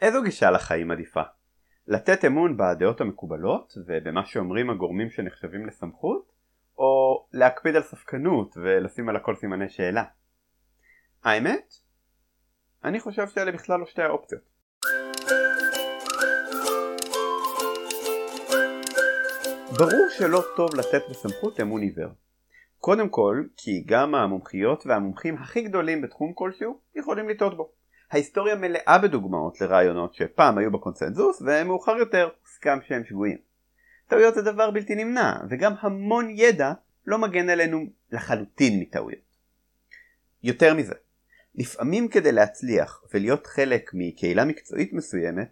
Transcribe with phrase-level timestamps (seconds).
[0.00, 1.22] איזו גישה לחיים עדיפה?
[1.86, 6.32] לתת אמון בדעות המקובלות ובמה שאומרים הגורמים שנחשבים לסמכות,
[6.78, 10.04] או להקפיד על ספקנות ולשים על הכל סימני שאלה?
[11.24, 11.74] האמת?
[12.84, 14.42] אני חושב שאלה בכלל לא שתי האופציות.
[19.78, 22.10] ברור שלא טוב לתת בסמכות אמון עיוור.
[22.78, 27.79] קודם כל, כי גם המומחיות והמומחים הכי גדולים בתחום כלשהו יכולים לטעות בו.
[28.10, 33.38] ההיסטוריה מלאה בדוגמאות לרעיונות שפעם היו בקונצנזוס ומאוחר יותר הוסכם שהם שגויים.
[34.08, 36.72] טעויות זה דבר בלתי נמנע, וגם המון ידע
[37.06, 39.36] לא מגן עלינו לחלוטין מטעויות.
[40.42, 40.94] יותר מזה,
[41.54, 45.48] לפעמים כדי להצליח ולהיות חלק מקהילה מקצועית מסוימת,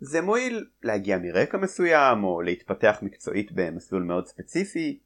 [0.00, 4.98] זה מועיל להגיע מרקע מסוים או להתפתח מקצועית במסלול מאוד ספציפי.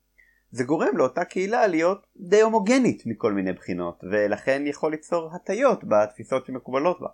[0.53, 6.47] זה גורם לאותה קהילה להיות די הומוגנית מכל מיני בחינות ולכן יכול ליצור הטיות בתפיסות
[6.47, 7.09] שמקובלות בה.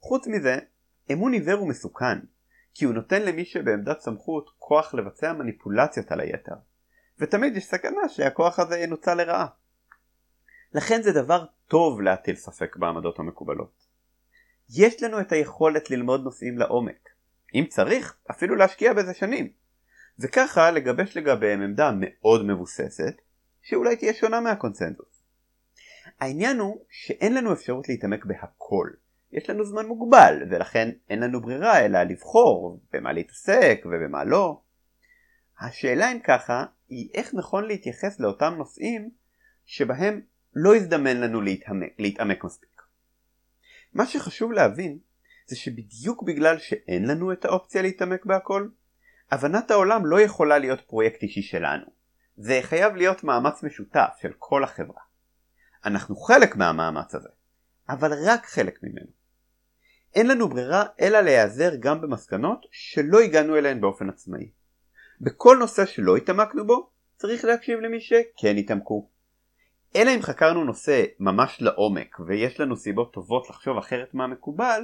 [0.00, 0.58] חוץ מזה,
[1.12, 2.18] אמון עיוור הוא מסוכן
[2.74, 6.54] כי הוא נותן למי שבעמדת סמכות כוח לבצע מניפולציות על היתר
[7.18, 9.46] ותמיד יש סכנה שהכוח הזה ינוצל לרעה.
[10.72, 13.86] לכן זה דבר טוב להטיל ספק בעמדות המקובלות.
[14.70, 17.08] יש לנו את היכולת ללמוד נושאים לעומק.
[17.54, 19.65] אם צריך, אפילו להשקיע בזה שנים.
[20.18, 23.14] וככה לגבש לגביהם עמדה מאוד מבוססת,
[23.62, 25.22] שאולי תהיה שונה מהקונצנזוס.
[26.20, 28.90] העניין הוא שאין לנו אפשרות להתעמק בהכל.
[29.32, 34.60] יש לנו זמן מוגבל, ולכן אין לנו ברירה אלא לבחור במה להתעסק ובמה לא.
[35.60, 39.10] השאלה אם ככה, היא איך נכון להתייחס לאותם נושאים
[39.64, 40.20] שבהם
[40.54, 42.82] לא יזדמן לנו להתעמק, להתעמק מספיק.
[43.92, 44.98] מה שחשוב להבין
[45.46, 48.68] זה שבדיוק בגלל שאין לנו את האופציה להתעמק בהכל,
[49.30, 51.86] הבנת העולם לא יכולה להיות פרויקט אישי שלנו.
[52.36, 55.00] זה חייב להיות מאמץ משותף של כל החברה.
[55.84, 57.28] אנחנו חלק מהמאמץ הזה,
[57.88, 59.10] אבל רק חלק ממנו.
[60.14, 64.50] אין לנו ברירה אלא להיעזר גם במסקנות שלא הגענו אליהן באופן עצמאי.
[65.20, 69.08] בכל נושא שלא התעמקנו בו, צריך להקשיב למי שכן התעמקו.
[69.96, 74.82] אלא אם חקרנו נושא ממש לעומק ויש לנו סיבות טובות לחשוב אחרת מהמקובל,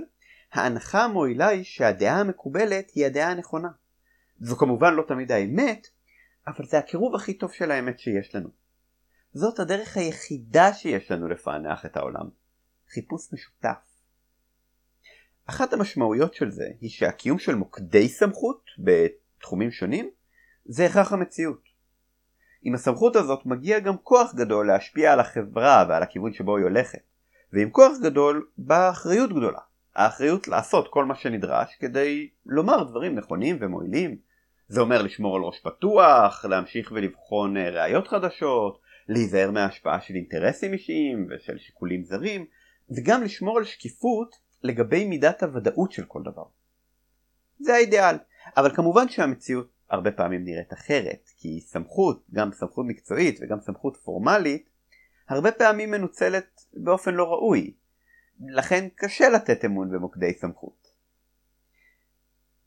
[0.52, 3.68] ההנחה המועילה היא שהדעה המקובלת היא הדעה הנכונה.
[4.42, 5.86] זו כמובן לא תמיד האמת,
[6.46, 8.48] אבל זה הקירוב הכי טוב של האמת שיש לנו.
[9.32, 12.28] זאת הדרך היחידה שיש לנו לפענח את העולם.
[12.88, 13.78] חיפוש משותף.
[15.46, 20.10] אחת המשמעויות של זה היא שהקיום של מוקדי סמכות בתחומים שונים
[20.64, 21.62] זה הכרח המציאות.
[22.62, 27.02] עם הסמכות הזאת מגיע גם כוח גדול להשפיע על החברה ועל הכיוון שבו היא הולכת.
[27.52, 29.60] ועם כוח גדול באה אחריות גדולה.
[29.94, 34.31] האחריות לעשות כל מה שנדרש כדי לומר דברים נכונים ומועילים.
[34.72, 40.72] זה אומר לשמור על ראש פתוח, להמשיך ולבחון אה, ראיות חדשות, להיזהר מההשפעה של אינטרסים
[40.72, 42.46] אישיים ושל שיקולים זרים,
[42.96, 46.44] וגם לשמור על שקיפות לגבי מידת הוודאות של כל דבר.
[47.58, 48.16] זה האידיאל,
[48.56, 54.70] אבל כמובן שהמציאות הרבה פעמים נראית אחרת, כי סמכות, גם סמכות מקצועית וגם סמכות פורמלית,
[55.28, 57.74] הרבה פעמים מנוצלת באופן לא ראוי,
[58.48, 60.81] לכן קשה לתת אמון במוקדי סמכות.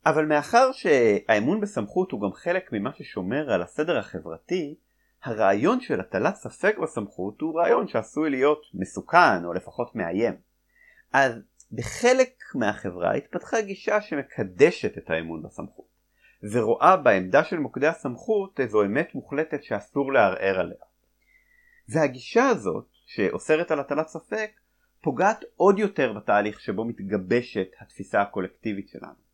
[0.06, 4.74] אבל מאחר שהאמון בסמכות הוא גם חלק ממה ששומר על הסדר החברתי,
[5.22, 10.36] הרעיון של הטלת ספק בסמכות הוא רעיון שעשוי להיות מסוכן או לפחות מאיים.
[11.12, 11.32] אז
[11.72, 15.86] בחלק מהחברה התפתחה גישה שמקדשת את האמון בסמכות.
[16.52, 20.84] ורואה בעמדה של מוקדי הסמכות איזו אמת מוחלטת שאסור לערער עליה.
[21.88, 24.50] והגישה הזאת, שאוסרת על הטלת ספק,
[25.02, 29.25] פוגעת עוד יותר בתהליך שבו מתגבשת התפיסה הקולקטיבית שלנו.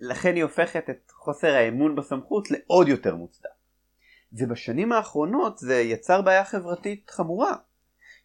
[0.00, 3.48] לכן היא הופכת את חוסר האמון בסמכות לעוד יותר מוצדק.
[4.32, 7.56] ובשנים האחרונות זה יצר בעיה חברתית חמורה.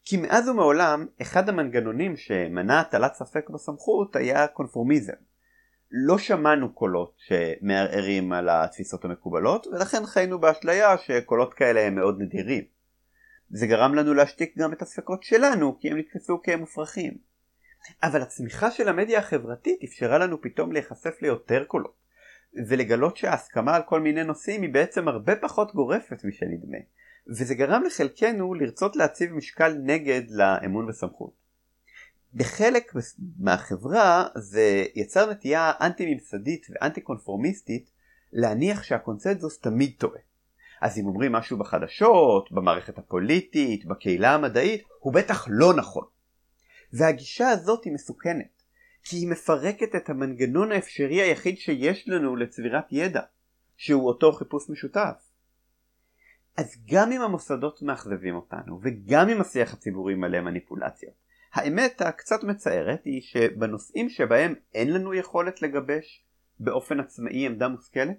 [0.06, 5.14] כי מאז ומעולם אחד המנגנונים שמנע הטלת ספק בסמכות היה קונפורמיזם.
[5.92, 12.64] לא שמענו קולות שמערערים על התפיסות המקובלות ולכן חיינו באשליה שקולות כאלה הם מאוד נדירים.
[13.50, 17.29] זה גרם לנו להשתיק גם את הספקות שלנו כי הם נתפסו כמופרכים.
[18.04, 22.00] אבל הצמיחה של המדיה החברתית אפשרה לנו פתאום להיחשף ליותר קולות
[22.68, 26.78] ולגלות שההסכמה על כל מיני נושאים היא בעצם הרבה פחות גורפת משנדמה
[27.28, 31.34] וזה גרם לחלקנו לרצות להציב משקל נגד לאמון וסמכות.
[32.34, 32.94] בחלק
[33.40, 37.90] מהחברה זה יצר נטייה אנטי ממסדית ואנטי קונפורמיסטית
[38.34, 40.20] להניח שהקונצנזוס תמיד טועה.
[40.82, 46.06] אז אם אומרים משהו בחדשות, במערכת הפוליטית, בקהילה המדעית, הוא בטח לא נכון.
[46.94, 48.64] והגישה הזאת היא מסוכנת,
[49.04, 53.22] כי היא מפרקת את המנגנון האפשרי היחיד שיש לנו לצבירת ידע,
[53.78, 55.30] שהוא אותו חיפוש משותף.
[56.58, 61.14] אז גם אם המוסדות מאכזבים אותנו, וגם אם השיח הציבורי מלא מניפולציות,
[61.54, 66.26] האמת הקצת מצערת היא שבנושאים שבהם אין לנו יכולת לגבש
[66.60, 68.18] באופן עצמאי עמדה מושכלת,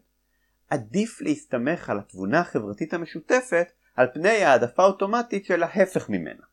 [0.71, 6.50] עדיף להסתמך על התבונה החברתית המשותפת על פני העדפה אוטומטית של ההפך ממנה.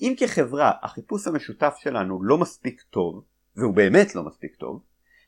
[0.00, 3.24] אם כחברה החיפוש המשותף שלנו לא מספיק טוב,
[3.56, 4.82] והוא באמת לא מספיק טוב,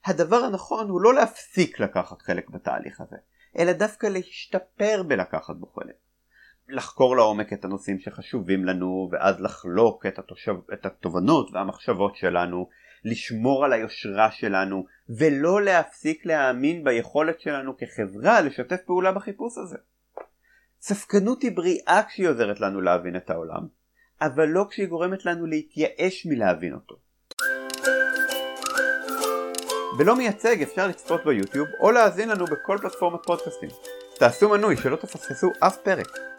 [0.06, 3.16] הדבר הנכון הוא לא להפסיק לקחת חלק בתהליך הזה,
[3.58, 5.94] אלא דווקא להשתפר בלקחת בו חלק.
[6.68, 12.68] לחקור לעומק את הנושאים שחשובים לנו, ואז לחלוק את, התושב, את התובנות והמחשבות שלנו,
[13.04, 19.76] לשמור על היושרה שלנו, ולא להפסיק להאמין ביכולת שלנו כחברה לשתף פעולה בחיפוש הזה.
[20.80, 23.66] ספקנות היא בריאה כשהיא עוזרת לנו להבין את העולם,
[24.20, 26.96] אבל לא כשהיא גורמת לנו להתייאש מלהבין אותו.
[29.98, 33.68] בלא מייצג אפשר לצפות ביוטיוב או להאזין לנו בכל פלטפורמת פודקאסטים.
[34.18, 36.35] תעשו מנוי שלא תפספסו אף פרק.